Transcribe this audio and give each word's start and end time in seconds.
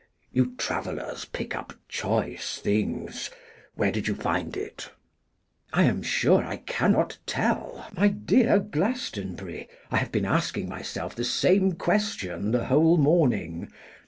You 0.31 0.55
travellers 0.57 1.25
pick 1.25 1.55
up 1.55 1.73
choice 1.87 2.57
things. 2.57 3.29
Where 3.75 3.91
did 3.91 4.07
you 4.07 4.15
find 4.15 4.57
it?' 4.57 4.89
'I 5.73 5.83
am 5.83 6.01
sure 6.01 6.43
I 6.43 6.55
cannot 6.57 7.19
tell, 7.27 7.87
my 7.95 8.07
dear 8.07 8.57
Glastonbury; 8.57 9.69
I 9.91 9.97
have 9.97 10.11
been 10.11 10.25
asking 10.25 10.67
myself 10.67 11.13
the 11.13 11.23
same 11.23 11.73
question 11.73 12.49
the 12.51 12.65
whole 12.65 12.97
morning. 12.97 13.71